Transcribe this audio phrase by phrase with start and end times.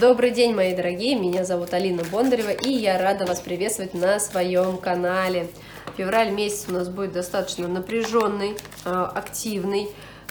[0.00, 4.78] Добрый день, мои дорогие, меня зовут Алина Бондарева, и я рада вас приветствовать на своем
[4.78, 5.48] канале.
[5.96, 9.88] Февраль месяц у нас будет достаточно напряженный, а, активный,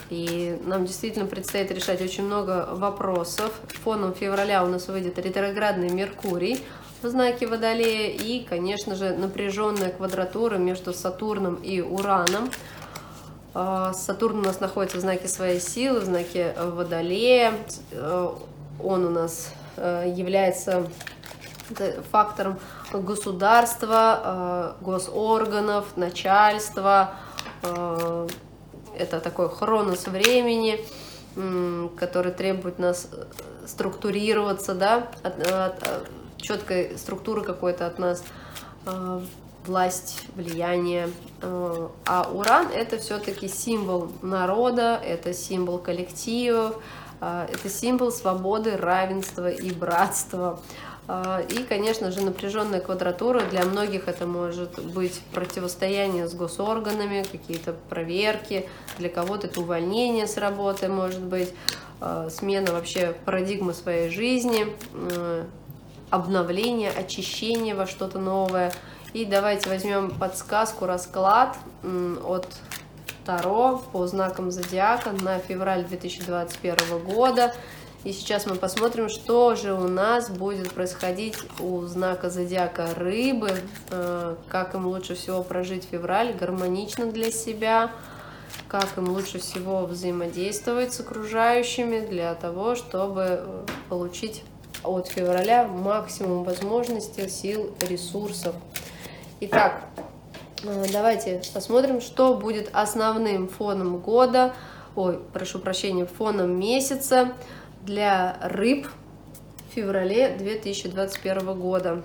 [0.09, 3.51] и нам действительно предстоит решать очень много вопросов.
[3.83, 6.63] Фоном февраля у нас выйдет ретроградный Меркурий
[7.01, 12.51] в знаке Водолея, и, конечно же, напряженная квадратура между Сатурном и Ураном.
[13.53, 17.51] А, Сатурн у нас находится в знаке своей силы, в знаке Водолея.
[17.91, 18.29] Э,
[18.79, 20.87] он у нас является
[22.11, 22.59] фактором
[22.93, 27.15] государства, э, госорганов, начальства.
[27.63, 28.27] Э,
[28.97, 30.79] это такой хронос времени,
[31.99, 33.09] который требует нас
[33.67, 38.23] структурироваться, да, от, от, четкой структуры какой-то от нас,
[39.67, 41.11] власть, влияние.
[41.43, 46.81] А Уран это все-таки символ народа, это символ коллективов,
[47.19, 50.59] это символ свободы, равенства и братства.
[51.07, 53.41] А, и, конечно же, напряженная квадратура.
[53.41, 58.67] Для многих это может быть противостояние с госорганами, какие-то проверки.
[58.97, 61.53] Для кого-то это увольнение с работы, может быть,
[62.01, 64.67] а, смена вообще парадигмы своей жизни,
[66.09, 68.73] обновление, очищение во что-то новое.
[69.13, 71.57] И давайте возьмем подсказку, расклад
[72.25, 72.47] от
[73.27, 77.53] Таро по знакам зодиака на февраль 2021 года.
[78.05, 83.51] И сейчас мы посмотрим, что же у нас будет происходить у знака зодиака рыбы,
[83.91, 87.91] э, как им лучше всего прожить февраль гармонично для себя,
[88.69, 94.45] как им лучше всего взаимодействовать с окружающими для того, чтобы э, получить
[94.83, 98.55] от февраля максимум возможностей, сил, ресурсов.
[99.41, 99.83] Итак,
[100.63, 104.53] давайте посмотрим, что будет основным фоном года,
[104.95, 107.33] ой, прошу прощения, фоном месяца
[107.83, 108.87] для рыб
[109.69, 112.03] в феврале 2021 года.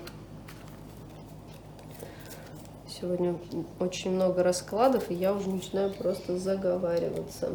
[2.87, 3.35] Сегодня
[3.79, 7.49] очень много раскладов, и я уже начинаю просто заговариваться.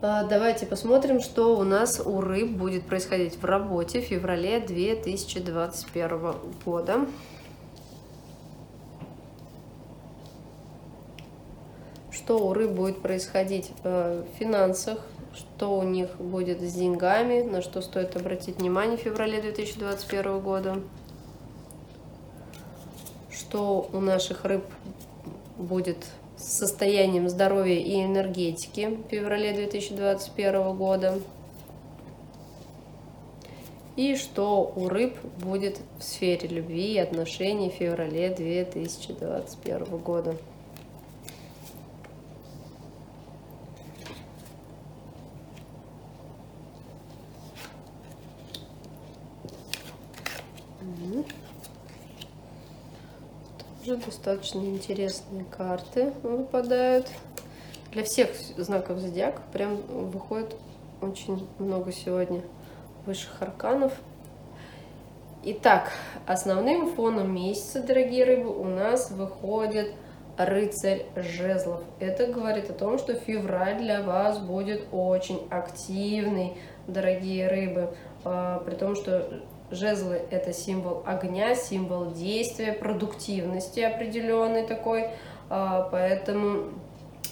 [0.00, 6.34] А, давайте посмотрим, что у нас у рыб будет происходить в работе в феврале 2021
[6.64, 7.06] года.
[12.28, 14.98] Что у рыб будет происходить э, в финансах,
[15.34, 20.76] что у них будет с деньгами, на что стоит обратить внимание в феврале 2021 года,
[23.32, 24.62] что у наших рыб
[25.56, 26.04] будет
[26.36, 31.18] с состоянием здоровья и энергетики в феврале 2021 года,
[33.96, 40.36] и что у рыб будет в сфере любви и отношений в феврале 2021 года.
[53.88, 57.06] Тоже достаточно интересные карты выпадают.
[57.90, 58.28] Для всех
[58.58, 60.54] знаков зодиака прям выходит
[61.00, 62.42] очень много сегодня
[63.06, 63.94] высших арканов.
[65.42, 65.90] Итак,
[66.26, 69.94] основным фоном месяца, дорогие рыбы, у нас выходит
[70.36, 71.80] рыцарь жезлов.
[71.98, 77.94] Это говорит о том, что февраль для вас будет очень активный, дорогие рыбы.
[78.22, 85.10] А, при том, что Жезлы– это символ огня, символ действия, продуктивности определенной такой,
[85.50, 86.70] а, поэтому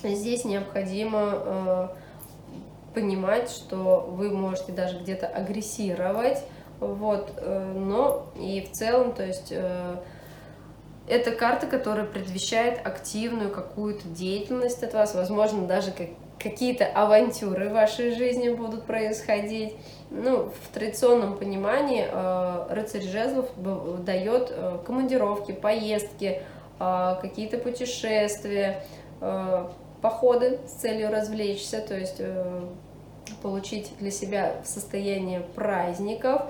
[0.02, 1.96] здесь необходимо а,
[2.94, 6.42] понимать, что вы можете даже где-то агрессировать,
[6.80, 9.96] вот, э, но и в целом, то есть э,
[11.08, 16.08] это карта, которая предвещает активную какую-то деятельность от вас, возможно, даже как
[16.38, 19.74] какие-то авантюры в вашей жизни будут происходить.
[20.10, 23.46] Ну, в традиционном понимании э, рыцарь жезлов
[24.04, 26.42] дает э, командировки, поездки,
[26.78, 28.84] э, какие-то путешествия,
[29.20, 29.66] э,
[30.00, 32.60] походы с целью развлечься, то есть э,
[33.42, 36.42] получить для себя состояние праздников.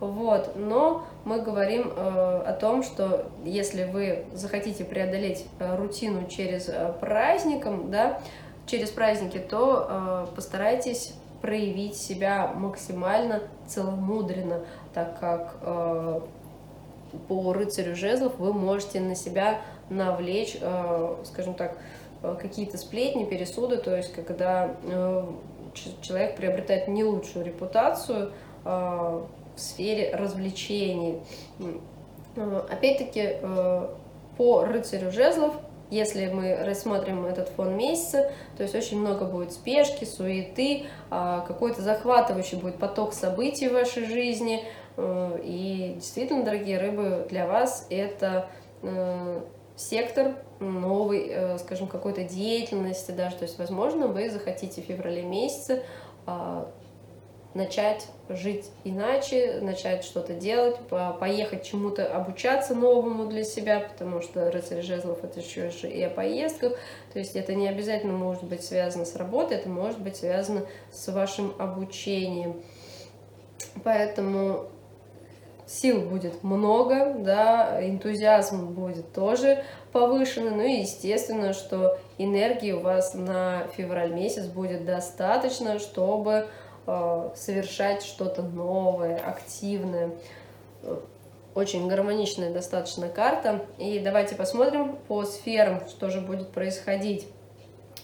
[0.00, 6.68] Вот, но мы говорим э, о том, что если вы захотите преодолеть э, рутину через
[6.68, 8.20] э, праздником, да,
[8.66, 14.60] через праздники, то э, постарайтесь проявить себя максимально целомудренно,
[14.94, 16.20] так как э,
[17.28, 19.60] по рыцарю жезлов вы можете на себя
[19.90, 21.76] навлечь, э, скажем так,
[22.22, 25.26] э, какие-то сплетни, пересуды, то есть когда э,
[26.00, 28.32] человек приобретает не лучшую репутацию
[28.64, 31.20] э, в сфере развлечений.
[32.36, 33.88] Э, опять-таки, э,
[34.36, 35.54] по рыцарю жезлов
[35.92, 41.82] если мы рассмотрим этот фон месяца, то есть очень много будет спешки, суеты, а, какой-то
[41.82, 44.64] захватывающий будет поток событий в вашей жизни.
[44.96, 48.48] Э, и действительно, дорогие рыбы, для вас это
[48.80, 49.40] э,
[49.76, 53.36] сектор новой, э, скажем, какой-то деятельности даже.
[53.36, 55.82] То есть, возможно, вы захотите в феврале месяце
[56.24, 56.72] а,
[57.54, 60.76] начать жить иначе, начать что-то делать,
[61.20, 66.10] поехать чему-то обучаться новому для себя, потому что рыцарь жезлов это еще же и о
[66.10, 66.72] поездках,
[67.12, 71.08] то есть это не обязательно может быть связано с работой, это может быть связано с
[71.12, 72.62] вашим обучением.
[73.84, 74.66] Поэтому
[75.66, 83.14] сил будет много, да, энтузиазм будет тоже повышенный, ну и естественно, что энергии у вас
[83.14, 86.48] на февраль месяц будет достаточно, чтобы
[86.86, 90.10] совершать что-то новое, активное.
[91.54, 93.64] Очень гармоничная достаточно карта.
[93.78, 97.28] И давайте посмотрим по сферам, что же будет происходить.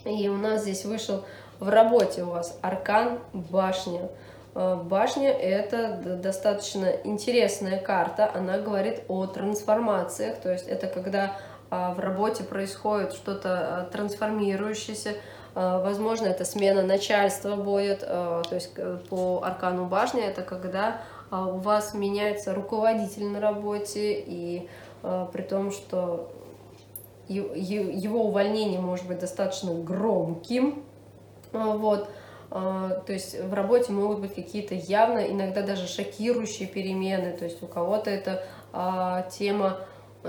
[0.05, 1.25] И у нас здесь вышел
[1.61, 4.09] в работе у вас аркан башня.
[4.55, 11.37] Э, башня это достаточно интересная карта, она говорит о трансформациях, то есть это когда
[11.71, 15.17] а, в работе происходит что-то а, трансформирующееся,
[15.59, 20.23] возможно, это смена начальства будет, то есть э, по аркану башни.
[20.23, 21.01] Это когда
[21.31, 24.69] у вас меняется руководитель на работе, и
[25.03, 26.33] при том, что
[27.29, 30.83] его увольнение может быть достаточно громким,
[31.53, 32.09] вот,
[32.49, 37.67] то есть в работе могут быть какие-то явно, иногда даже шокирующие перемены, то есть у
[37.67, 38.45] кого-то это
[39.31, 39.77] тема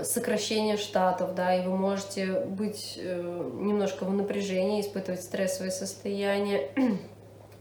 [0.02, 6.70] сокращение штатов, да, и вы можете быть э, немножко в напряжении, испытывать стрессовое состояние.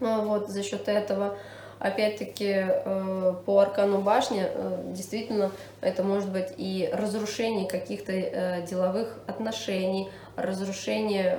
[0.02, 1.38] А вот за счет этого,
[1.78, 10.10] опять-таки, э, по аркану башни, э, действительно, это может быть и разрушение каких-то деловых отношений,
[10.38, 11.38] разрушение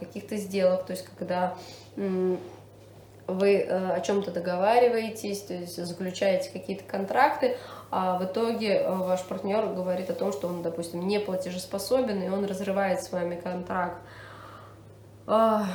[0.00, 1.56] каких-то сделок, то есть когда
[3.28, 7.56] вы о чем-то договариваетесь, то есть заключаете какие-то контракты,
[7.94, 12.28] а в итоге э, ваш партнер говорит о том, что он, допустим, не платежеспособен, и
[12.30, 13.98] он разрывает с вами контракт.
[15.26, 15.66] А,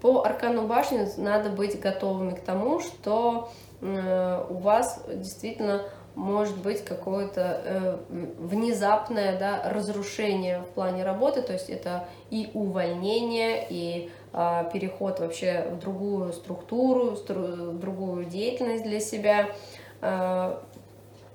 [0.00, 3.50] по аркану башни надо быть готовыми к тому, что
[3.80, 5.82] э, у вас действительно
[6.14, 7.98] может быть какое-то э,
[8.38, 15.66] внезапное да, разрушение в плане работы, то есть это и увольнение, и э, переход вообще
[15.72, 19.48] в другую структуру, стру, в другую деятельность для себя.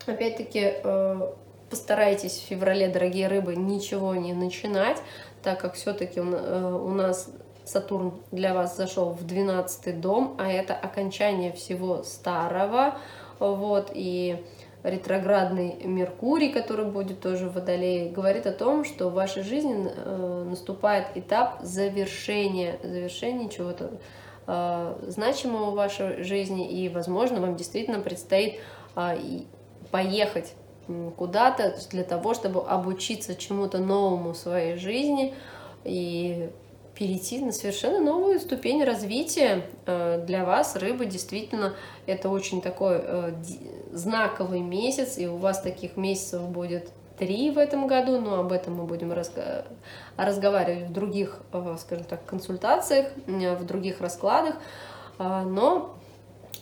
[0.08, 1.32] Опять-таки, э,
[1.70, 4.98] постарайтесь в феврале, дорогие рыбы, ничего не начинать,
[5.44, 7.30] так как все-таки у э, нас
[7.64, 12.98] Сатурн для вас зашел в 12 дом, а это окончание всего старого.
[13.40, 14.44] Вот, и
[14.84, 20.46] ретроградный Меркурий, который будет тоже в Водолее, говорит о том, что в вашей жизни э,
[20.50, 23.92] наступает этап завершения, завершения чего-то
[25.08, 28.60] значимого в вашей жизни, и, возможно, вам действительно предстоит
[28.96, 29.16] а,
[29.92, 30.54] поехать
[31.18, 35.34] куда-то для того, чтобы обучиться чему-то новому в своей жизни
[35.84, 36.50] и
[36.96, 39.66] перейти на совершенно новую ступень развития.
[39.86, 41.74] Э, для вас рыба действительно
[42.06, 43.34] это очень такой э,
[43.92, 48.76] знаковый месяц, и у вас таких месяцев будет три в этом году, но об этом
[48.76, 49.14] мы будем
[50.18, 54.56] разговаривать в других, э, скажем так, консультациях, в других раскладах.
[55.18, 55.96] Но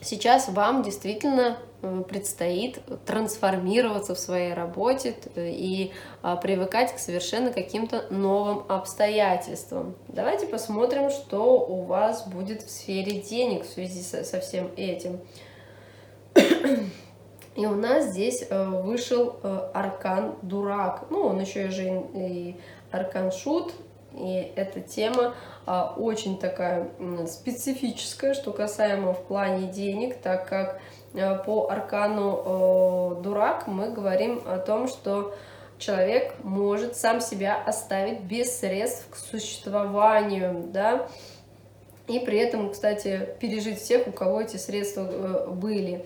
[0.01, 8.65] сейчас вам действительно предстоит трансформироваться в своей работе и а, привыкать к совершенно каким-то новым
[8.67, 9.95] обстоятельствам.
[10.07, 15.19] Давайте посмотрим, что у вас будет в сфере денег в связи со, всем этим.
[17.55, 21.07] И у нас здесь э, вышел э, аркан дурак.
[21.09, 22.55] Ну, он еще же и
[22.91, 23.73] аркан шут.
[24.13, 26.89] И эта тема а, очень такая
[27.27, 34.41] специфическая, что касаемо в плане денег, так как Э, по аркану э, дурак мы говорим
[34.45, 35.35] о том, что
[35.77, 41.07] человек может сам себя оставить без средств к существованию, да,
[42.07, 46.05] и при этом, кстати, пережить всех, у кого эти средства э, были.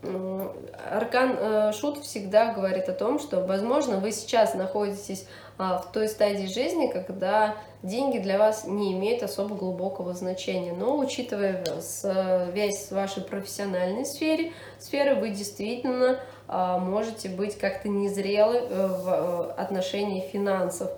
[0.00, 5.26] Аркан Шут всегда говорит о том, что, возможно, вы сейчас находитесь
[5.58, 10.72] в той стадии жизни, когда деньги для вас не имеют особо глубокого значения.
[10.72, 18.56] Но учитывая связь с вашей профессиональной сфере, сферы, вы действительно а, можете быть как-то незрелы
[18.56, 20.90] э, в э, отношении финансов.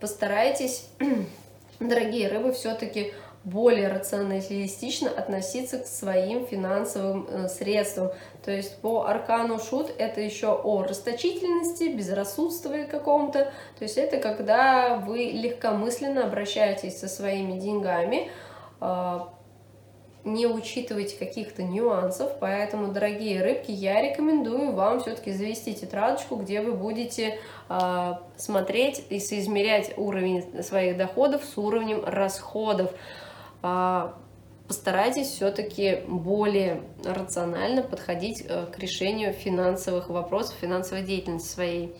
[0.00, 0.88] Постарайтесь,
[1.80, 8.12] дорогие рыбы, все-таки более рационалистично относиться к своим финансовым э, средствам.
[8.44, 13.52] То есть по аркану шут это еще о расточительности, безрассудстве каком-то.
[13.78, 18.30] То есть это когда вы легкомысленно обращаетесь со своими деньгами,
[18.80, 19.32] а,
[20.24, 26.72] не учитываете каких-то нюансов, поэтому, дорогие рыбки, я рекомендую вам все-таки завести тетрадочку, где вы
[26.72, 32.92] будете э, смотреть и соизмерять уровень своих доходов с уровнем расходов.
[33.62, 34.12] Э,
[34.68, 41.96] постарайтесь все-таки более рационально подходить э, к решению финансовых вопросов, финансовой деятельности своей.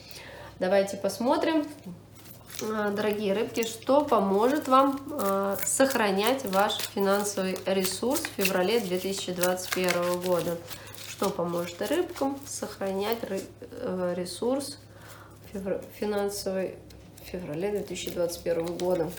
[0.58, 1.66] Давайте посмотрим,
[2.62, 10.58] а, дорогие рыбки, что поможет вам а, сохранять ваш финансовый ресурс в феврале 2021 года.
[11.08, 14.78] Что поможет рыбкам сохранять э, ресурс
[15.98, 16.76] финансовый
[17.24, 19.10] в феврале 2021 года.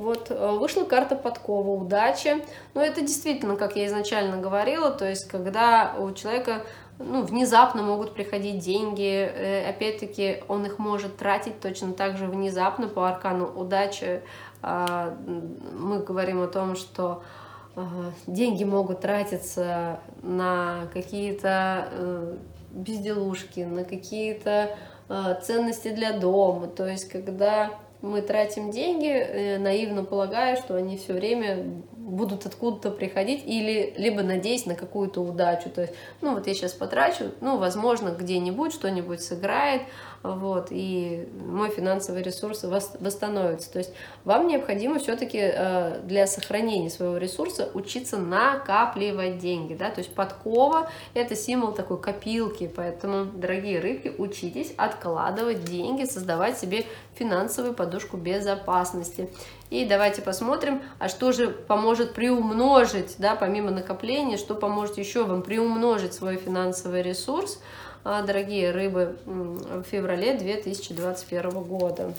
[0.00, 2.40] Вот, э, вышла карта подкова, удача.
[2.72, 6.62] Но это действительно, как я изначально говорила, то есть, когда у человека
[6.98, 12.88] ну, внезапно могут приходить деньги, э, опять-таки он их может тратить точно так же внезапно
[12.88, 14.22] по аркану удачи.
[14.62, 15.14] А,
[15.78, 17.22] мы говорим о том, что
[17.76, 17.86] а,
[18.26, 22.36] деньги могут тратиться на какие-то э,
[22.72, 24.76] безделушки, на какие-то
[25.42, 26.68] ценности для дома.
[26.68, 31.64] То есть, когда мы тратим деньги, э, наивно полагая, что они все время
[32.10, 35.70] будут откуда-то приходить, или либо надеясь на какую-то удачу.
[35.70, 39.82] То есть, ну вот я сейчас потрачу, ну, возможно, где-нибудь что-нибудь сыграет,
[40.22, 43.72] вот, и мой финансовый ресурс восстановится.
[43.72, 43.92] То есть
[44.24, 50.90] вам необходимо все-таки э, для сохранения своего ресурса учиться накапливать деньги, да, то есть подкова–
[51.14, 56.84] это символ такой копилки, поэтому, дорогие рыбки, учитесь откладывать деньги, создавать себе
[57.14, 59.30] финансовую подушку безопасности.
[59.70, 65.42] И давайте посмотрим, а что же поможет приумножить, да, помимо накопления, что поможет еще вам
[65.42, 67.60] приумножить свой финансовый ресурс,
[68.04, 72.12] дорогие рыбы, в феврале 2021 года.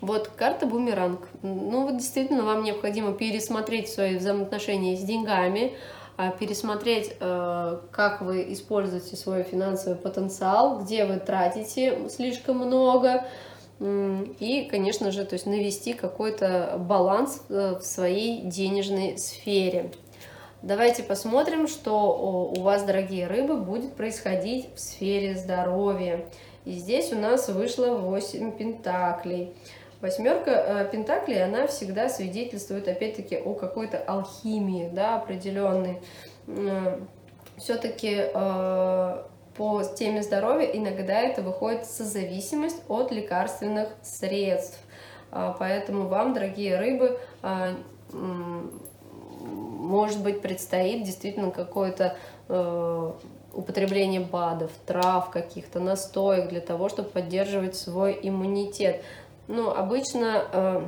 [0.00, 1.28] Вот карта бумеранг.
[1.42, 5.74] Ну вот действительно вам необходимо пересмотреть свои взаимоотношения с деньгами,
[6.16, 13.26] а, пересмотреть, э, как вы используете свой финансовый потенциал, где вы тратите слишком много,
[13.78, 19.92] и, конечно же, то есть навести какой-то баланс э, в своей денежной сфере.
[20.66, 26.24] Давайте посмотрим, что у вас, дорогие рыбы, будет происходить в сфере здоровья.
[26.64, 29.54] И здесь у нас вышло 8 пентаклей.
[30.00, 36.00] Восьмерка э, пентаклей, она всегда свидетельствует, опять-таки, о какой-то алхимии, да, определенной.
[37.58, 39.22] Все-таки э,
[39.56, 44.80] по теме здоровья иногда это выходит созависимость от лекарственных средств.
[45.30, 47.76] А, поэтому вам, дорогие рыбы, а,
[49.86, 52.16] может быть, предстоит действительно какое-то
[52.48, 53.12] э,
[53.54, 59.02] употребление БАДов, трав каких-то, настоек для того, чтобы поддерживать свой иммунитет.
[59.48, 60.82] Ну, обычно э,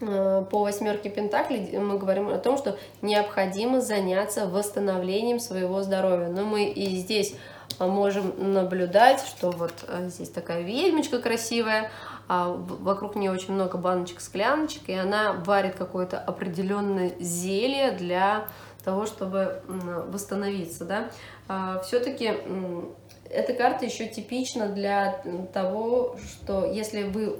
[0.00, 6.28] э, по восьмерке Пентаклей мы говорим о том, что необходимо заняться восстановлением своего здоровья.
[6.28, 7.34] Но мы и здесь
[7.78, 11.90] можем наблюдать, что вот э, здесь такая ведьмочка красивая,
[12.28, 18.48] а вокруг нее очень много баночек, скляночек, и она варит какое-то определенное зелье для
[18.84, 21.10] того, чтобы восстановиться, да.
[21.48, 22.32] А, Все-таки
[23.30, 25.22] эта карта еще типична для
[25.52, 27.38] того, что если вы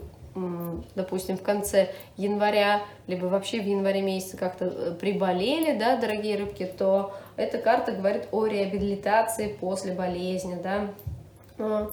[0.94, 6.64] допустим, в конце января, либо вообще в январе месяце как-то э, приболели, да, дорогие рыбки,
[6.66, 10.90] то эта карта говорит о реабилитации после болезни, да.
[11.58, 11.90] А,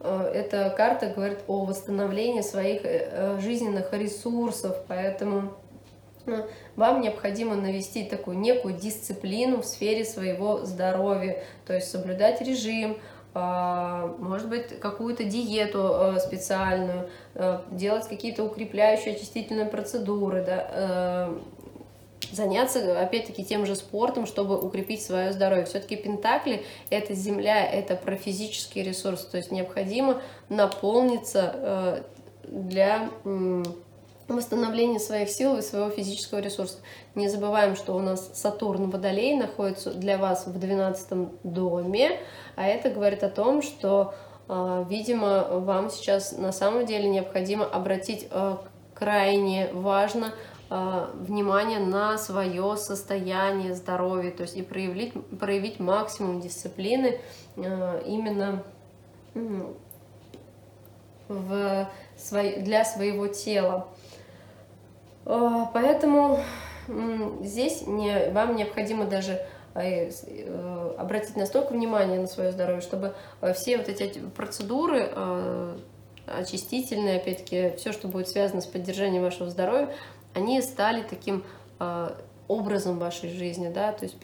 [0.00, 5.52] а, эта карта говорит о восстановлении своих э, жизненных ресурсов, поэтому
[6.74, 12.98] вам необходимо навести такую некую дисциплину в сфере своего здоровья, то есть соблюдать режим,
[14.18, 21.30] может быть, какую-то диету э, специальную, э, делать какие-то укрепляющие очистительные процедуры, да,
[22.32, 25.66] заняться, опять-таки, тем же спортом, чтобы укрепить свое здоровье.
[25.66, 32.04] Все-таки Пентакли— это земля, это про физический ресурс, то есть необходимо наполниться
[32.42, 33.10] для
[34.28, 36.78] восстановления своих сил и своего физического ресурса.
[37.14, 42.18] Не забываем, что у нас Сатурн Водолей находится для вас в 12 доме,
[42.56, 44.14] а это говорит о том, что,
[44.48, 48.62] а, видимо, вам сейчас на самом деле необходимо обратить а,
[48.94, 50.32] крайне важно
[50.70, 57.20] а, внимание на свое состояние здоровья, то есть и проявить, проявить максимум дисциплины
[57.56, 58.62] именно
[61.28, 61.88] в,
[62.32, 63.88] для своего тела.
[65.26, 66.40] А, поэтому
[67.42, 69.40] здесь не, вам необходимо даже
[69.74, 75.10] э, э, обратить настолько внимание на свое здоровье, чтобы э, все вот эти процедуры
[76.26, 79.90] очистительные, опять-таки, все, что будет связано с поддержанием вашего здоровья,
[80.34, 81.44] они стали таким
[82.48, 84.16] образом вашей жизни, да, то есть,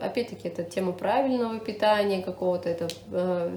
[0.00, 3.50] опять-таки, это тема правильного питания какого-то, это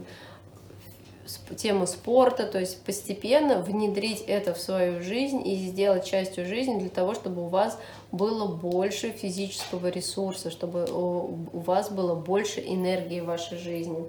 [1.56, 6.90] тему спорта, то есть постепенно внедрить это в свою жизнь и сделать частью жизни для
[6.90, 7.80] того, чтобы у вас
[8.12, 14.06] было больше физического ресурса, чтобы у вас было больше энергии в вашей жизни.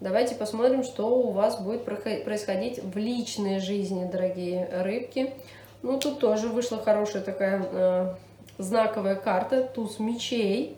[0.00, 5.32] Давайте посмотрим, что у вас будет происходить в личной жизни, дорогие рыбки.
[5.82, 8.14] Ну, тут тоже вышла хорошая такая э,
[8.58, 10.76] знаковая карта, туз мечей.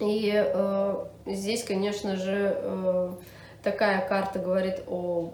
[0.00, 3.12] И э, здесь, конечно же, э,
[3.64, 5.32] такая карта говорит о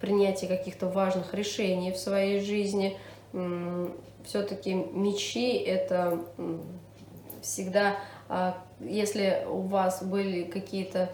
[0.00, 2.96] принятии каких-то важных решений в своей жизни.
[4.24, 6.20] Все-таки мечи это
[7.42, 7.96] всегда,
[8.28, 11.12] а, если у вас были какие-то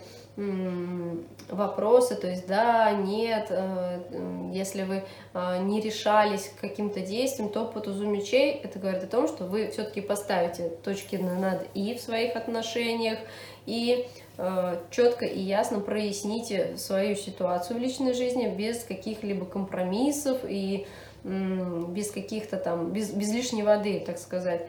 [1.49, 5.05] вопросы, то есть да, нет, э, если вы
[5.35, 9.45] а, не решались к каким-то действиям, то по тузу мечей это говорит о том, что
[9.45, 13.19] вы все-таки поставите точки над «и» в своих отношениях,
[13.67, 14.09] и
[14.43, 20.87] Э, четко и ясно проясните свою ситуацию в личной жизни без каких-либо компромиссов и
[21.23, 24.67] без каких-то там, без, без лишней воды, так сказать.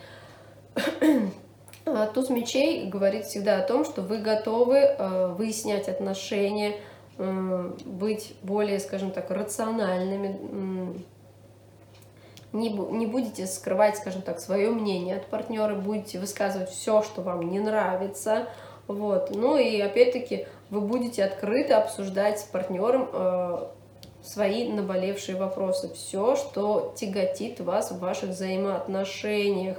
[1.86, 6.76] А туз мечей говорит всегда о том, что вы готовы э, выяснять отношения,
[7.18, 11.04] быть более, скажем так, рациональными,
[12.54, 17.50] не, не будете скрывать, скажем так, свое мнение от партнера, будете высказывать все, что вам
[17.50, 18.48] не нравится,
[18.88, 19.32] вот.
[19.34, 23.68] Ну и опять-таки вы будете открыто обсуждать с партнером э,
[24.22, 29.78] свои наболевшие вопросы, все, что тяготит вас в ваших взаимоотношениях.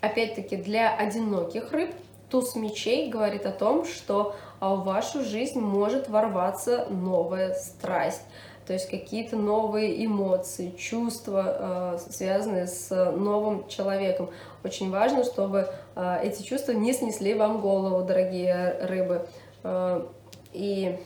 [0.00, 1.94] Опять-таки для одиноких рыб
[2.28, 8.22] туз мечей говорит о том, что а, в вашу жизнь может ворваться новая страсть
[8.66, 14.30] то есть какие-то новые эмоции, чувства, э, связанные с новым человеком.
[14.62, 19.26] Очень важно, чтобы э, эти чувства не снесли вам голову, дорогие рыбы.
[20.52, 20.98] И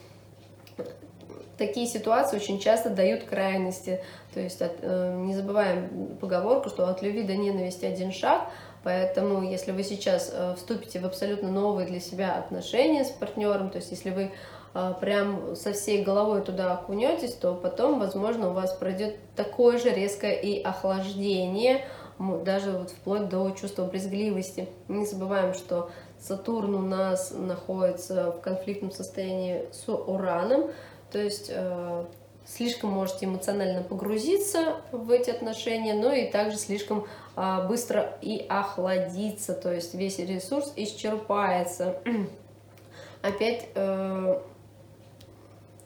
[1.58, 4.02] такие ситуации очень часто дают крайности.
[4.34, 8.48] То есть от, не забываем поговорку, что от любви до ненависти один шаг.
[8.84, 13.90] Поэтому, если вы сейчас вступите в абсолютно новые для себя отношения с партнером, то есть
[13.90, 14.30] если вы
[14.78, 19.88] а, прям со всей головой туда окунетесь, то потом, возможно, у вас пройдет такое же
[19.88, 21.86] резкое и охлаждение,
[22.18, 24.68] даже вот вплоть до чувства брезгливости.
[24.88, 25.88] Не забываем, что
[26.20, 30.70] Сатурн у нас находится в конфликтном состоянии с Ураном,
[31.16, 32.04] то есть э,
[32.44, 39.54] слишком можете эмоционально погрузиться в эти отношения, но и также слишком э, быстро и охладиться,
[39.54, 42.02] то есть весь ресурс исчерпается.
[43.22, 44.42] Опять э,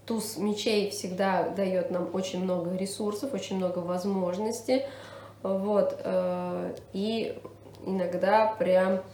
[0.05, 4.83] Туз мечей всегда дает нам очень много ресурсов, очень много возможностей.
[5.45, 6.05] Вот.
[6.93, 7.41] И
[7.87, 9.05] иногда прям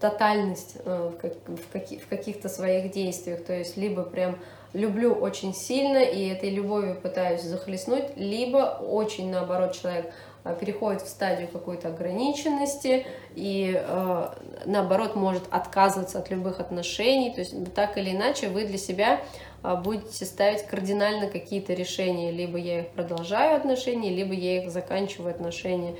[0.00, 1.12] тотальность э,
[1.46, 3.44] в каких-то своих действиях.
[3.44, 4.38] То есть либо прям
[4.72, 10.12] люблю очень сильно и этой любовью пытаюсь захлестнуть, либо очень наоборот человек
[10.48, 14.28] Э, переходит в стадию какой-то ограниченности и э,
[14.66, 17.32] наоборот может отказываться от любых отношений.
[17.32, 19.20] То есть так или иначе вы для себя
[19.62, 22.30] э, будете ставить кардинально какие-то решения.
[22.30, 25.96] Либо я их продолжаю отношения, либо я их заканчиваю отношения.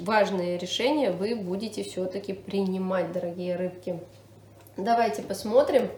[0.00, 4.00] Важные решения вы будете все-таки принимать, дорогие рыбки.
[4.76, 5.90] Давайте посмотрим,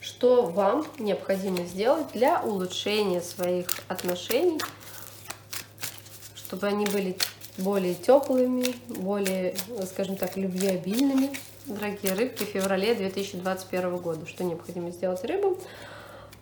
[0.00, 4.58] что вам необходимо сделать для улучшения своих отношений
[6.46, 7.16] чтобы они были
[7.58, 9.56] более теплыми, более,
[9.90, 11.30] скажем так, любвеобильными.
[11.66, 14.26] Дорогие рыбки, в феврале 2021 года.
[14.26, 15.56] Что необходимо сделать рыбам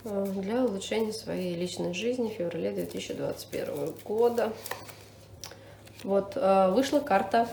[0.05, 4.53] э, для улучшения своей личной жизни в феврале 2021 года.
[6.05, 7.49] Вот, э, вышла карта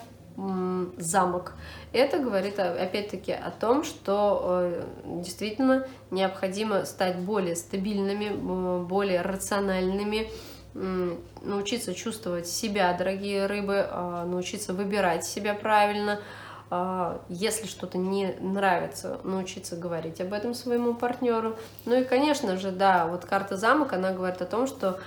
[0.97, 1.53] замок.
[1.91, 8.29] Это говорит опять-таки о том, что э, действительно необходимо стать более стабильными,
[8.83, 10.29] более рациональными,
[10.73, 16.21] научиться чувствовать себя, дорогие рыбы, а, научиться выбирать себя правильно,
[16.69, 21.57] а, если что-то не нравится, научиться говорить об этом своему партнеру.
[21.85, 24.99] Ну и, конечно же, да, вот карта замок, она говорит о том, что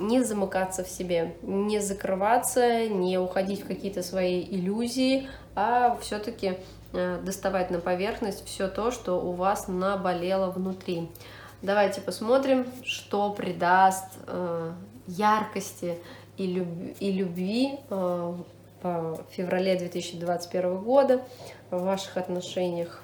[0.00, 6.58] не замыкаться в себе, не закрываться, не уходить в какие-то свои иллюзии, а все-таки
[6.92, 11.08] э, доставать на поверхность все то, что у вас наболело внутри.
[11.62, 14.72] Давайте посмотрим, что придаст э,
[15.06, 15.98] яркости
[16.36, 16.68] и, люб
[17.00, 18.34] и любви э,
[18.82, 21.20] по феврале 2021 года
[21.70, 23.02] в ваших отношениях.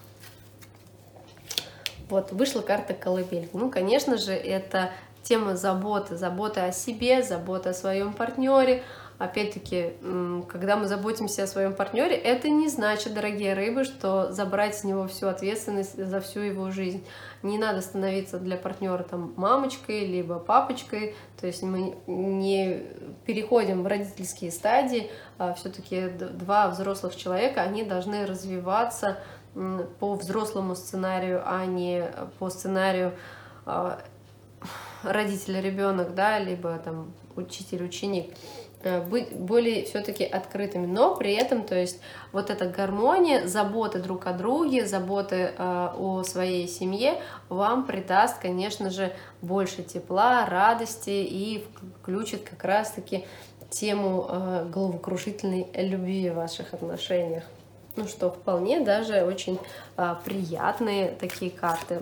[2.08, 3.48] Вот, вышла карта колыбель.
[3.52, 4.92] Ну, конечно же, это
[5.24, 8.84] тема заботы, забота о себе, забота о своем партнере.
[9.16, 9.92] Опять-таки,
[10.48, 15.06] когда мы заботимся о своем партнере, это не значит, дорогие рыбы, что забрать с него
[15.06, 17.06] всю ответственность за всю его жизнь.
[17.42, 21.14] Не надо становиться для партнера там мамочкой, либо папочкой.
[21.40, 22.82] То есть мы не
[23.24, 25.08] переходим в родительские стадии.
[25.38, 29.18] А все-таки два взрослых человека, они должны развиваться
[30.00, 32.04] по взрослому сценарию, а не
[32.40, 33.12] по сценарию
[35.04, 38.34] а, родитель-ребенок, да, либо там учитель-ученик
[38.82, 42.00] э, быть более все-таки открытыми, но при этом, то есть
[42.32, 48.90] вот эта гармония, заботы друг о друге, заботы э, о своей семье вам придаст, конечно
[48.90, 49.12] же,
[49.42, 51.64] больше тепла, радости и
[52.00, 53.24] включит как раз-таки
[53.70, 57.44] тему э, головокружительной любви в ваших отношениях.
[57.96, 59.58] Ну что, вполне даже очень
[59.96, 62.00] э, приятные такие карты.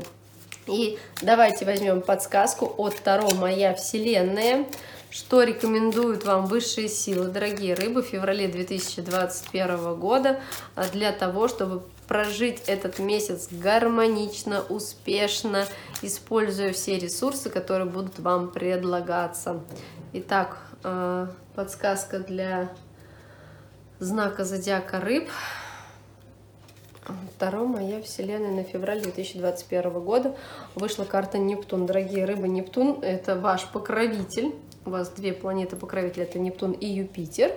[0.67, 4.67] И давайте возьмем подсказку от Таро «Моя Вселенная».
[5.11, 10.41] Что рекомендуют вам высшие силы, дорогие рыбы, в феврале 2021 года
[10.75, 15.67] а, для того, чтобы прожить этот месяц гармонично, успешно,
[16.01, 19.61] используя все ресурсы, которые будут вам предлагаться.
[20.15, 22.73] Итак, а, подсказка для
[23.99, 25.29] знака зодиака рыб–
[27.37, 30.37] Второе моя вселенная на февраль 2021 года
[30.75, 31.87] вышла карта Нептун.
[31.87, 34.55] Дорогие рыбы, Нептун– это ваш покровитель.
[34.85, 37.53] У вас две планеты покровителя– это Нептун и Юпитер.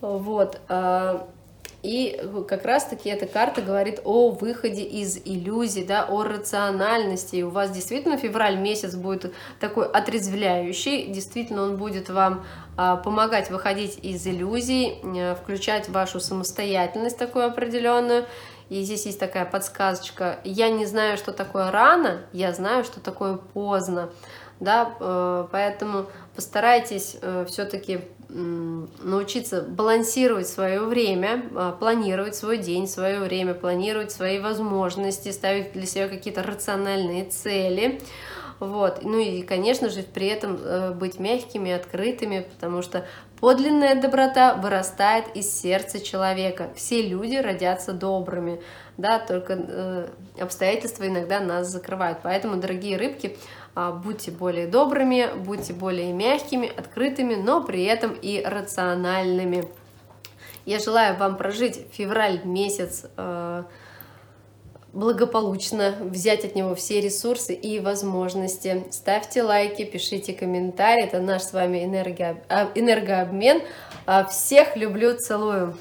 [0.00, 0.60] Вот.
[0.68, 1.28] А,
[1.82, 7.36] и как раз-таки эта карта говорит о выходе из иллюзий, да, о рациональности.
[7.36, 12.44] И у вас действительно февраль месяц будет такой отрезвляющий, действительно он будет вам
[12.76, 18.26] а, помогать выходить из иллюзий, а, включать вашу самостоятельность такую определенную.
[18.72, 20.38] И здесь есть такая подсказочка.
[20.44, 24.08] Я не знаю, что такое рано, я знаю, что такое поздно.
[24.60, 33.20] Да, э, поэтому постарайтесь э, все-таки научиться балансировать свое время, а, планировать свой день, свое
[33.20, 38.00] время, планировать свои возможности, ставить для себя какие-то рациональные цели.
[38.62, 39.00] Вот.
[39.02, 43.04] Ну и, конечно же, при этом э, быть мягкими, открытыми, потому что
[43.40, 46.70] подлинная доброта вырастает из сердца человека.
[46.76, 48.62] Все люди родятся добрыми,
[48.96, 52.18] да, только э, обстоятельства иногда нас закрывают.
[52.22, 53.36] Поэтому, дорогие рыбки,
[53.74, 59.64] а, будьте более добрыми, будьте более мягкими, открытыми, но при этом и рациональными.
[60.66, 63.64] Я желаю вам прожить февраль месяц э,
[64.92, 68.84] благополучно, взять от него все ресурсы и возможности.
[68.90, 71.78] Ставьте лайки, пишите комментарии, это наш с вами
[72.48, 73.62] а, энергообмен.
[74.06, 75.76] А, всех люблю, целую.